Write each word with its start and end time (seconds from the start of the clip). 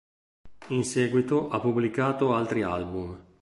In 0.69 0.83
seguito 0.83 1.49
ha 1.49 1.59
pubblicato 1.59 2.33
altri 2.33 2.63
album. 2.63 3.23